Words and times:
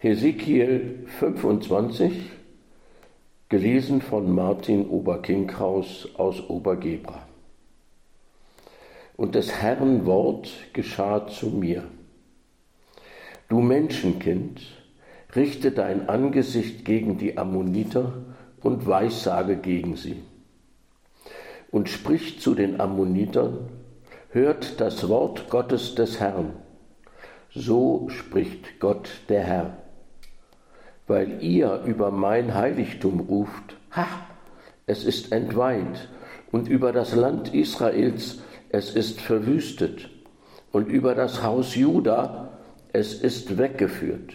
Hesekiel 0.00 1.06
25, 1.18 2.12
gelesen 3.48 4.00
von 4.00 4.32
Martin 4.32 4.88
Oberkinkhaus 4.88 6.10
aus 6.14 6.48
Obergebra. 6.48 7.26
Und 9.16 9.34
des 9.34 9.60
Herrn 9.60 10.06
Wort 10.06 10.50
geschah 10.72 11.26
zu 11.26 11.48
mir. 11.48 11.82
Du 13.48 13.58
Menschenkind, 13.58 14.60
richte 15.34 15.72
dein 15.72 16.08
Angesicht 16.08 16.84
gegen 16.84 17.18
die 17.18 17.36
Ammoniter 17.36 18.22
und 18.62 18.86
weissage 18.86 19.56
gegen 19.56 19.96
sie. 19.96 20.22
Und 21.72 21.88
sprich 21.88 22.38
zu 22.38 22.54
den 22.54 22.80
Ammonitern, 22.80 23.68
hört 24.30 24.80
das 24.80 25.08
Wort 25.08 25.50
Gottes 25.50 25.96
des 25.96 26.20
Herrn. 26.20 26.52
So 27.52 28.08
spricht 28.10 28.78
Gott 28.78 29.10
der 29.28 29.42
Herr 29.42 29.87
weil 31.08 31.42
ihr 31.42 31.82
über 31.86 32.10
mein 32.10 32.54
Heiligtum 32.54 33.20
ruft, 33.20 33.76
ha, 33.90 34.06
es 34.86 35.04
ist 35.04 35.32
entweiht, 35.32 36.08
und 36.52 36.68
über 36.68 36.92
das 36.92 37.14
Land 37.14 37.54
Israels, 37.54 38.40
es 38.68 38.94
ist 38.94 39.20
verwüstet, 39.20 40.10
und 40.70 40.88
über 40.88 41.14
das 41.14 41.42
Haus 41.42 41.74
Juda, 41.74 42.58
es 42.92 43.14
ist 43.14 43.58
weggeführt. 43.58 44.34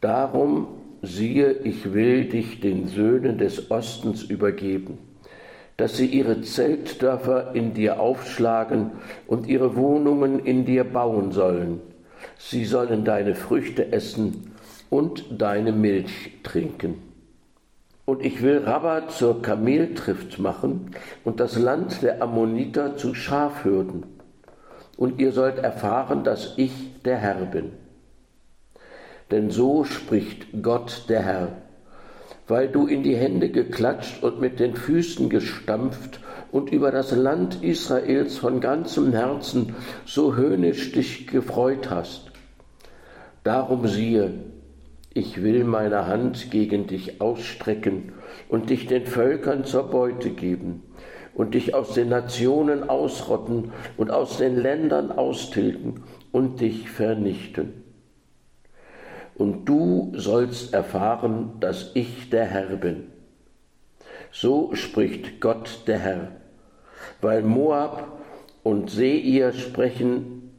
Darum 0.00 0.68
siehe, 1.02 1.52
ich 1.52 1.92
will 1.92 2.24
dich 2.26 2.60
den 2.60 2.86
Söhnen 2.86 3.38
des 3.38 3.70
Ostens 3.70 4.22
übergeben, 4.22 4.98
dass 5.76 5.96
sie 5.96 6.06
ihre 6.06 6.40
Zeltdörfer 6.42 7.54
in 7.54 7.74
dir 7.74 8.00
aufschlagen 8.00 8.92
und 9.26 9.46
ihre 9.46 9.76
Wohnungen 9.76 10.40
in 10.40 10.64
dir 10.64 10.84
bauen 10.84 11.30
sollen. 11.32 11.80
Sie 12.36 12.64
sollen 12.64 13.04
deine 13.04 13.34
Früchte 13.36 13.92
essen 13.92 14.47
und 14.90 15.24
deine 15.40 15.72
Milch 15.72 16.38
trinken. 16.42 17.02
Und 18.04 18.24
ich 18.24 18.42
will 18.42 18.58
Rabba 18.64 19.08
zur 19.08 19.42
Kameltrift 19.42 20.38
machen 20.38 20.92
und 21.24 21.40
das 21.40 21.58
Land 21.58 22.02
der 22.02 22.22
Ammoniter 22.22 22.96
zu 22.96 23.14
Schafhürden. 23.14 24.06
Und 24.96 25.20
ihr 25.20 25.32
sollt 25.32 25.58
erfahren, 25.58 26.24
dass 26.24 26.54
ich 26.56 26.72
der 27.04 27.18
Herr 27.18 27.44
bin. 27.44 27.72
Denn 29.30 29.50
so 29.50 29.84
spricht 29.84 30.62
Gott 30.62 31.04
der 31.10 31.22
Herr, 31.22 31.48
weil 32.46 32.68
du 32.68 32.86
in 32.86 33.02
die 33.02 33.14
Hände 33.14 33.50
geklatscht 33.50 34.22
und 34.22 34.40
mit 34.40 34.58
den 34.58 34.74
Füßen 34.74 35.28
gestampft 35.28 36.20
und 36.50 36.72
über 36.72 36.90
das 36.90 37.12
Land 37.12 37.62
Israels 37.62 38.38
von 38.38 38.60
ganzem 38.60 39.12
Herzen 39.12 39.74
so 40.06 40.34
höhnisch 40.34 40.92
dich 40.92 41.26
gefreut 41.26 41.90
hast. 41.90 42.32
Darum 43.44 43.86
siehe, 43.86 44.32
ich 45.18 45.42
will 45.42 45.64
meine 45.64 46.06
Hand 46.06 46.52
gegen 46.52 46.86
dich 46.86 47.20
ausstrecken 47.20 48.12
und 48.48 48.70
dich 48.70 48.86
den 48.86 49.04
Völkern 49.04 49.64
zur 49.64 49.90
Beute 49.90 50.30
geben 50.30 50.84
und 51.34 51.54
dich 51.54 51.74
aus 51.74 51.94
den 51.94 52.08
Nationen 52.08 52.88
ausrotten 52.88 53.72
und 53.96 54.12
aus 54.12 54.38
den 54.38 54.56
Ländern 54.56 55.10
austilgen 55.10 56.04
und 56.30 56.60
dich 56.60 56.88
vernichten. 56.88 57.82
Und 59.34 59.64
du 59.64 60.12
sollst 60.14 60.72
erfahren, 60.72 61.54
dass 61.58 61.90
ich 61.94 62.30
der 62.30 62.44
Herr 62.44 62.76
bin. 62.76 63.08
So 64.30 64.74
spricht 64.74 65.40
Gott 65.40 65.82
der 65.88 65.98
Herr, 65.98 66.32
weil 67.20 67.42
Moab 67.42 68.20
und 68.62 68.88
Seir 68.88 69.52
sprechen, 69.52 70.52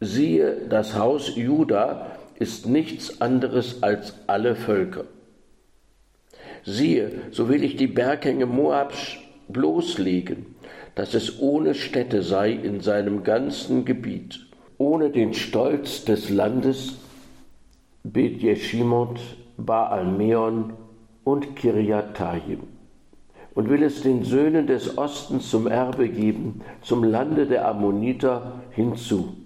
siehe, 0.00 0.68
das 0.68 0.96
Haus 0.96 1.34
Juda 1.34 2.19
ist 2.40 2.66
nichts 2.66 3.20
anderes 3.20 3.82
als 3.82 4.14
alle 4.26 4.56
Völker. 4.56 5.04
Siehe, 6.64 7.12
so 7.30 7.48
will 7.48 7.62
ich 7.62 7.76
die 7.76 7.86
Berghänge 7.86 8.46
Moabs 8.46 9.18
bloßlegen, 9.48 10.46
dass 10.94 11.14
es 11.14 11.40
ohne 11.40 11.74
Städte 11.74 12.22
sei 12.22 12.50
in 12.52 12.80
seinem 12.80 13.24
ganzen 13.24 13.84
Gebiet, 13.84 14.40
ohne 14.78 15.10
den 15.10 15.34
Stolz 15.34 16.04
des 16.04 16.30
Landes 16.30 16.94
Bet 18.02 18.40
Jeshimot, 18.42 19.20
Baal 19.58 20.06
Meon 20.06 20.72
und 21.24 21.56
Kiriatayim 21.56 22.60
und 23.54 23.68
will 23.68 23.82
es 23.82 24.00
den 24.00 24.24
Söhnen 24.24 24.66
des 24.66 24.96
Ostens 24.96 25.50
zum 25.50 25.66
Erbe 25.66 26.08
geben, 26.08 26.62
zum 26.80 27.04
Lande 27.04 27.46
der 27.46 27.68
Ammoniter 27.68 28.62
hinzu 28.70 29.36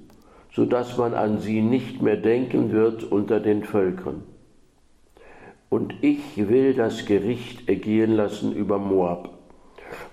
so 0.55 0.65
dass 0.65 0.97
man 0.97 1.15
an 1.15 1.41
sie 1.41 1.61
nicht 1.61 2.01
mehr 2.01 2.17
denken 2.17 2.71
wird 2.73 3.03
unter 3.03 3.41
den 3.41 3.65
Völkern. 3.65 4.23
Und 5.69 5.95
ich 6.03 6.49
will 6.49 6.75
das 6.75 7.07
Gericht 7.07 7.69
ergehen 7.69 8.13
lassen 8.13 8.55
über 8.55 8.79
Moab, 8.79 9.31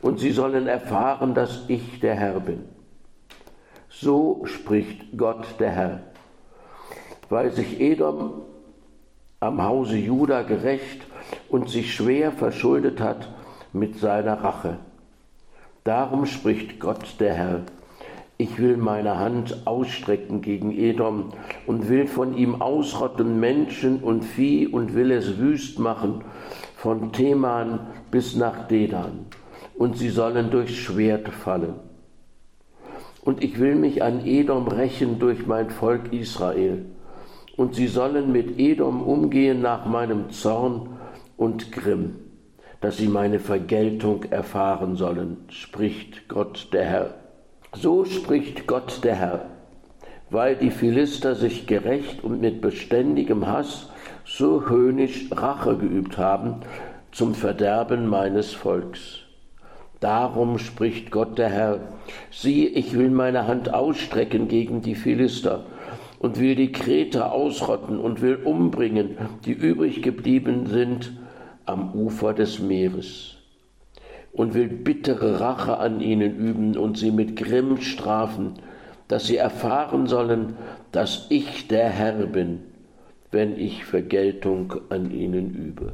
und 0.01 0.19
sie 0.19 0.31
sollen 0.31 0.67
erfahren, 0.67 1.35
dass 1.35 1.65
ich 1.67 1.99
der 1.99 2.15
Herr 2.15 2.39
bin. 2.39 2.63
So 3.89 4.41
spricht 4.45 5.15
Gott 5.15 5.45
der 5.59 5.71
Herr, 5.71 6.03
weil 7.29 7.51
sich 7.51 7.79
Edom 7.79 8.41
am 9.39 9.61
Hause 9.61 9.97
Juda 9.97 10.41
gerecht 10.41 11.01
und 11.49 11.69
sich 11.69 11.93
schwer 11.93 12.31
verschuldet 12.31 12.99
hat 12.99 13.29
mit 13.73 13.97
seiner 13.97 14.43
Rache. 14.43 14.79
Darum 15.83 16.25
spricht 16.25 16.79
Gott 16.79 17.15
der 17.19 17.33
Herr 17.33 17.61
ich 18.41 18.57
will 18.57 18.75
meine 18.75 19.19
Hand 19.19 19.67
ausstrecken 19.67 20.41
gegen 20.41 20.75
Edom 20.75 21.29
und 21.67 21.89
will 21.89 22.07
von 22.07 22.35
ihm 22.35 22.59
ausrotten 22.59 23.39
Menschen 23.39 23.99
und 23.99 24.25
Vieh 24.25 24.67
und 24.67 24.95
will 24.95 25.11
es 25.11 25.37
wüst 25.37 25.77
machen 25.77 26.23
von 26.75 27.11
Teman 27.11 27.81
bis 28.09 28.35
nach 28.35 28.67
Dedan 28.67 29.27
und 29.77 29.95
sie 29.95 30.09
sollen 30.09 30.49
durchs 30.49 30.73
Schwert 30.73 31.29
fallen. 31.29 31.75
Und 33.23 33.43
ich 33.43 33.59
will 33.59 33.75
mich 33.75 34.01
an 34.01 34.25
Edom 34.25 34.67
rächen 34.67 35.19
durch 35.19 35.45
mein 35.45 35.69
Volk 35.69 36.11
Israel 36.11 36.85
und 37.57 37.75
sie 37.75 37.87
sollen 37.87 38.31
mit 38.31 38.59
Edom 38.59 39.03
umgehen 39.03 39.61
nach 39.61 39.85
meinem 39.85 40.31
Zorn 40.31 40.97
und 41.37 41.71
Grimm, 41.71 42.15
dass 42.79 42.97
sie 42.97 43.07
meine 43.07 43.39
Vergeltung 43.39 44.23
erfahren 44.23 44.95
sollen, 44.95 45.37
spricht 45.49 46.27
Gott 46.27 46.69
der 46.73 46.85
Herr. 46.85 47.21
So 47.73 48.03
spricht 48.03 48.67
Gott 48.67 48.99
der 49.03 49.15
Herr, 49.15 49.45
weil 50.29 50.57
die 50.57 50.71
Philister 50.71 51.35
sich 51.35 51.67
gerecht 51.67 52.21
und 52.21 52.41
mit 52.41 52.59
beständigem 52.59 53.47
Hass 53.47 53.89
so 54.25 54.67
höhnisch 54.67 55.29
Rache 55.31 55.77
geübt 55.77 56.17
haben 56.17 56.57
zum 57.13 57.33
Verderben 57.33 58.07
meines 58.07 58.53
Volks. 58.53 59.19
Darum 60.01 60.57
spricht 60.59 61.11
Gott 61.11 61.37
der 61.37 61.49
Herr, 61.49 61.79
siehe, 62.29 62.67
ich 62.67 62.97
will 62.97 63.09
meine 63.09 63.47
Hand 63.47 63.73
ausstrecken 63.73 64.49
gegen 64.49 64.81
die 64.81 64.95
Philister 64.95 65.63
und 66.19 66.39
will 66.39 66.55
die 66.55 66.73
Kreter 66.73 67.31
ausrotten 67.31 67.99
und 67.99 68.21
will 68.21 68.35
umbringen, 68.35 69.17
die 69.45 69.53
übrig 69.53 70.01
geblieben 70.01 70.67
sind 70.67 71.13
am 71.65 71.93
Ufer 71.93 72.33
des 72.33 72.59
Meeres 72.59 73.40
und 74.33 74.53
will 74.53 74.67
bittere 74.67 75.39
Rache 75.39 75.77
an 75.77 75.99
ihnen 75.99 76.35
üben 76.37 76.77
und 76.77 76.97
sie 76.97 77.11
mit 77.11 77.35
Grimm 77.35 77.81
strafen, 77.81 78.53
dass 79.07 79.27
sie 79.27 79.37
erfahren 79.37 80.07
sollen, 80.07 80.55
dass 80.91 81.27
ich 81.29 81.67
der 81.67 81.89
Herr 81.89 82.25
bin, 82.27 82.59
wenn 83.31 83.57
ich 83.57 83.83
Vergeltung 83.85 84.73
an 84.89 85.11
ihnen 85.11 85.53
übe. 85.53 85.93